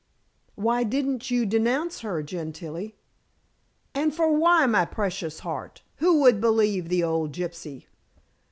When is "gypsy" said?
7.33-7.85